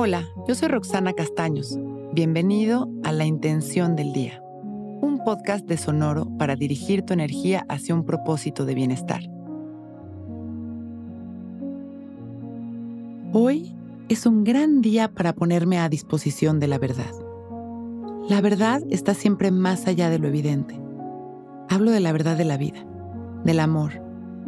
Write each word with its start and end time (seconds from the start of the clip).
Hola, 0.00 0.28
yo 0.46 0.54
soy 0.54 0.68
Roxana 0.68 1.12
Castaños. 1.12 1.76
Bienvenido 2.12 2.88
a 3.02 3.10
La 3.10 3.24
Intención 3.24 3.96
del 3.96 4.12
Día, 4.12 4.40
un 4.44 5.20
podcast 5.24 5.66
de 5.66 5.76
Sonoro 5.76 6.28
para 6.38 6.54
dirigir 6.54 7.02
tu 7.02 7.14
energía 7.14 7.66
hacia 7.68 7.96
un 7.96 8.04
propósito 8.04 8.64
de 8.64 8.76
bienestar. 8.76 9.22
Hoy 13.32 13.74
es 14.08 14.24
un 14.24 14.44
gran 14.44 14.82
día 14.82 15.08
para 15.08 15.32
ponerme 15.32 15.80
a 15.80 15.88
disposición 15.88 16.60
de 16.60 16.68
la 16.68 16.78
verdad. 16.78 17.12
La 18.28 18.40
verdad 18.40 18.80
está 18.90 19.14
siempre 19.14 19.50
más 19.50 19.88
allá 19.88 20.10
de 20.10 20.20
lo 20.20 20.28
evidente. 20.28 20.80
Hablo 21.68 21.90
de 21.90 21.98
la 21.98 22.12
verdad 22.12 22.36
de 22.36 22.44
la 22.44 22.56
vida, 22.56 22.86
del 23.42 23.58
amor, 23.58 24.00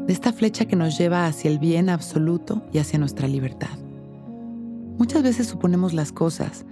de 0.06 0.12
esta 0.12 0.32
flecha 0.32 0.66
que 0.66 0.76
nos 0.76 0.96
lleva 0.96 1.26
hacia 1.26 1.50
el 1.50 1.58
bien 1.58 1.88
absoluto 1.88 2.62
y 2.72 2.78
hacia 2.78 3.00
nuestra 3.00 3.26
libertad. 3.26 3.89
Muchas 5.00 5.22
veces 5.22 5.46
suponemos 5.46 5.94
las 5.94 6.12
cosas, 6.12 6.66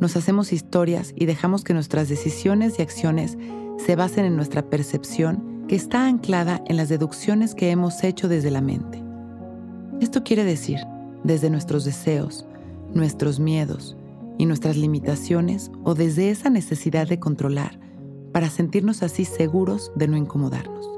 nos 0.00 0.14
hacemos 0.14 0.52
historias 0.52 1.12
y 1.16 1.26
dejamos 1.26 1.64
que 1.64 1.74
nuestras 1.74 2.08
decisiones 2.08 2.78
y 2.78 2.82
acciones 2.82 3.36
se 3.76 3.96
basen 3.96 4.24
en 4.24 4.36
nuestra 4.36 4.70
percepción 4.70 5.64
que 5.66 5.74
está 5.74 6.06
anclada 6.06 6.62
en 6.68 6.76
las 6.76 6.88
deducciones 6.88 7.56
que 7.56 7.72
hemos 7.72 8.04
hecho 8.04 8.28
desde 8.28 8.52
la 8.52 8.60
mente. 8.60 9.02
Esto 10.00 10.22
quiere 10.22 10.44
decir, 10.44 10.78
desde 11.24 11.50
nuestros 11.50 11.84
deseos, 11.84 12.46
nuestros 12.94 13.40
miedos 13.40 13.96
y 14.38 14.46
nuestras 14.46 14.76
limitaciones 14.76 15.72
o 15.82 15.96
desde 15.96 16.30
esa 16.30 16.50
necesidad 16.50 17.08
de 17.08 17.18
controlar 17.18 17.80
para 18.30 18.48
sentirnos 18.48 19.02
así 19.02 19.24
seguros 19.24 19.90
de 19.96 20.06
no 20.06 20.16
incomodarnos. 20.16 20.88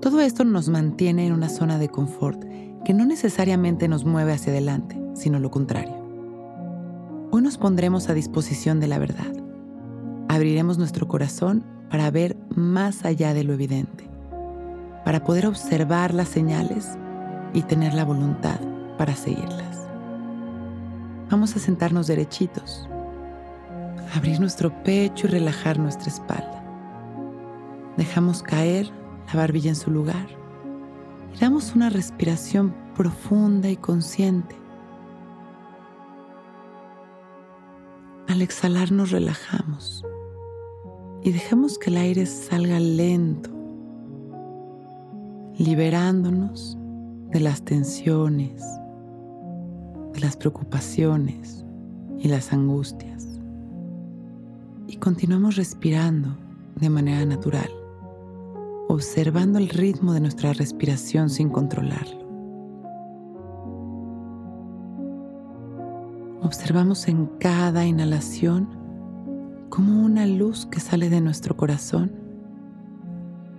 Todo 0.00 0.22
esto 0.22 0.44
nos 0.44 0.70
mantiene 0.70 1.26
en 1.26 1.34
una 1.34 1.50
zona 1.50 1.78
de 1.78 1.90
confort 1.90 2.42
que 2.84 2.94
no 2.94 3.04
necesariamente 3.04 3.88
nos 3.88 4.04
mueve 4.04 4.32
hacia 4.32 4.52
adelante, 4.52 5.00
sino 5.14 5.38
lo 5.38 5.50
contrario. 5.50 5.94
Hoy 7.30 7.42
nos 7.42 7.58
pondremos 7.58 8.08
a 8.08 8.14
disposición 8.14 8.80
de 8.80 8.86
la 8.86 8.98
verdad. 8.98 9.32
Abriremos 10.28 10.78
nuestro 10.78 11.08
corazón 11.08 11.64
para 11.90 12.10
ver 12.10 12.36
más 12.54 13.04
allá 13.04 13.34
de 13.34 13.44
lo 13.44 13.52
evidente, 13.52 14.08
para 15.04 15.24
poder 15.24 15.46
observar 15.46 16.14
las 16.14 16.28
señales 16.28 16.96
y 17.52 17.62
tener 17.62 17.94
la 17.94 18.04
voluntad 18.04 18.60
para 18.96 19.14
seguirlas. 19.14 19.86
Vamos 21.30 21.54
a 21.56 21.58
sentarnos 21.58 22.06
derechitos, 22.06 22.88
abrir 24.14 24.40
nuestro 24.40 24.82
pecho 24.82 25.26
y 25.26 25.30
relajar 25.30 25.78
nuestra 25.78 26.08
espalda. 26.08 26.64
Dejamos 27.96 28.42
caer 28.42 28.90
la 29.26 29.40
barbilla 29.40 29.70
en 29.70 29.76
su 29.76 29.90
lugar 29.90 30.26
damos 31.40 31.74
una 31.74 31.88
respiración 31.90 32.74
profunda 32.94 33.70
y 33.70 33.76
consciente 33.76 34.56
Al 38.28 38.42
exhalar 38.42 38.92
nos 38.92 39.10
relajamos 39.10 40.04
y 41.22 41.32
dejamos 41.32 41.78
que 41.78 41.88
el 41.88 41.96
aire 41.96 42.26
salga 42.26 42.78
lento, 42.78 43.50
liberándonos 45.56 46.76
de 47.30 47.40
las 47.40 47.64
tensiones, 47.64 48.62
de 50.12 50.20
las 50.20 50.36
preocupaciones 50.36 51.64
y 52.18 52.28
las 52.28 52.52
angustias. 52.52 53.40
Y 54.86 54.98
continuamos 54.98 55.56
respirando 55.56 56.36
de 56.76 56.90
manera 56.90 57.24
natural, 57.24 57.70
observando 58.88 59.58
el 59.58 59.68
ritmo 59.68 60.12
de 60.14 60.20
nuestra 60.20 60.52
respiración 60.52 61.30
sin 61.30 61.50
controlarlo. 61.50 62.26
Observamos 66.42 67.06
en 67.08 67.26
cada 67.38 67.84
inhalación 67.84 68.68
como 69.68 70.02
una 70.04 70.26
luz 70.26 70.66
que 70.66 70.80
sale 70.80 71.10
de 71.10 71.20
nuestro 71.20 71.56
corazón 71.56 72.10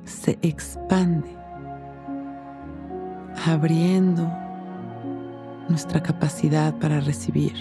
se 0.05 0.39
expande, 0.41 1.29
abriendo 3.45 4.27
nuestra 5.69 6.01
capacidad 6.01 6.73
para 6.79 6.99
recibir, 6.99 7.53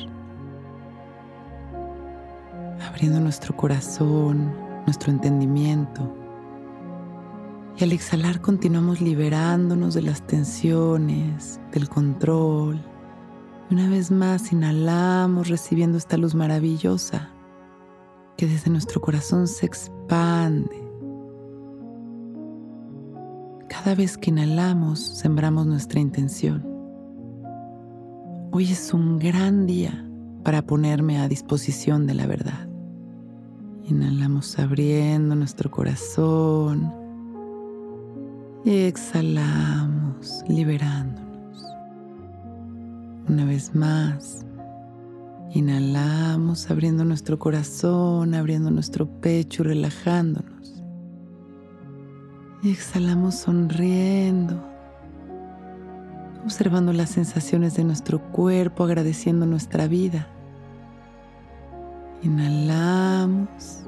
abriendo 2.88 3.20
nuestro 3.20 3.54
corazón, 3.54 4.54
nuestro 4.86 5.12
entendimiento. 5.12 6.27
Y 7.78 7.84
al 7.84 7.92
exhalar 7.92 8.40
continuamos 8.40 9.00
liberándonos 9.00 9.94
de 9.94 10.02
las 10.02 10.26
tensiones, 10.26 11.60
del 11.70 11.88
control, 11.88 12.84
una 13.70 13.88
vez 13.88 14.10
más 14.10 14.50
inhalamos 14.50 15.48
recibiendo 15.48 15.96
esta 15.96 16.16
luz 16.16 16.34
maravillosa 16.34 17.30
que 18.36 18.46
desde 18.46 18.70
nuestro 18.70 19.00
corazón 19.00 19.46
se 19.46 19.66
expande. 19.66 20.88
Cada 23.68 23.94
vez 23.94 24.18
que 24.18 24.30
inhalamos, 24.30 24.98
sembramos 24.98 25.64
nuestra 25.66 26.00
intención. 26.00 26.66
Hoy 28.50 28.72
es 28.72 28.92
un 28.92 29.20
gran 29.20 29.66
día 29.66 30.04
para 30.42 30.62
ponerme 30.62 31.20
a 31.20 31.28
disposición 31.28 32.08
de 32.08 32.14
la 32.14 32.26
verdad. 32.26 32.68
Inhalamos 33.84 34.58
abriendo 34.58 35.36
nuestro 35.36 35.70
corazón 35.70 37.07
exhalamos 38.70 40.44
liberando. 40.46 41.22
Una 43.26 43.46
vez 43.46 43.74
más, 43.74 44.44
inhalamos 45.52 46.70
abriendo 46.70 47.04
nuestro 47.04 47.38
corazón, 47.38 48.34
abriendo 48.34 48.70
nuestro 48.70 49.06
pecho, 49.06 49.62
relajándonos. 49.62 50.82
Y 52.62 52.70
exhalamos 52.70 53.36
sonriendo, 53.36 54.62
observando 56.44 56.92
las 56.92 57.10
sensaciones 57.10 57.74
de 57.74 57.84
nuestro 57.84 58.20
cuerpo, 58.32 58.84
agradeciendo 58.84 59.46
nuestra 59.46 59.86
vida. 59.86 60.28
Inhalamos, 62.22 63.84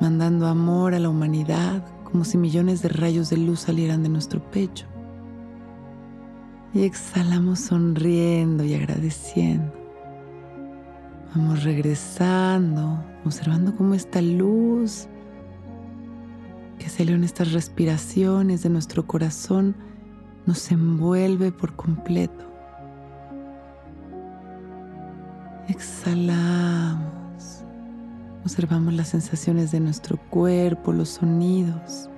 mandando 0.00 0.46
amor 0.46 0.94
a 0.94 1.00
la 1.00 1.08
humanidad 1.08 1.93
como 2.14 2.24
si 2.24 2.38
millones 2.38 2.80
de 2.80 2.90
rayos 2.90 3.28
de 3.28 3.36
luz 3.36 3.58
salieran 3.58 4.04
de 4.04 4.08
nuestro 4.08 4.40
pecho. 4.52 4.86
Y 6.72 6.84
exhalamos 6.84 7.58
sonriendo 7.58 8.62
y 8.62 8.72
agradeciendo. 8.72 9.72
Vamos 11.34 11.64
regresando, 11.64 13.04
observando 13.24 13.74
cómo 13.74 13.94
esta 13.94 14.22
luz 14.22 15.08
que 16.78 16.88
salió 16.88 17.16
en 17.16 17.24
estas 17.24 17.50
respiraciones 17.50 18.62
de 18.62 18.70
nuestro 18.70 19.08
corazón 19.08 19.74
nos 20.46 20.70
envuelve 20.70 21.50
por 21.50 21.74
completo. 21.74 22.44
Exhalamos. 25.66 27.23
Observamos 28.44 28.94
las 28.94 29.08
sensaciones 29.08 29.72
de 29.72 29.80
nuestro 29.80 30.16
cuerpo, 30.30 30.92
los 30.92 31.08
sonidos 31.08 32.08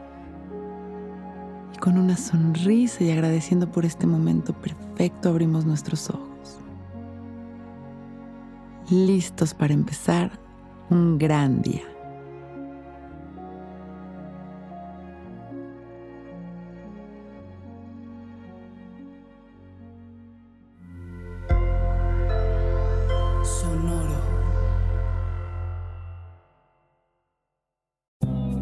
con 1.87 1.99
una 1.99 2.17
sonrisa 2.17 3.05
y 3.05 3.11
agradeciendo 3.11 3.71
por 3.71 3.85
este 3.85 4.07
momento 4.07 4.53
perfecto 4.53 5.29
abrimos 5.29 5.65
nuestros 5.65 6.11
ojos. 6.11 6.59
Listos 8.91 9.55
para 9.55 9.75
empezar 9.75 10.33
un 10.91 11.19
gran 11.19 11.63
día. 11.63 11.96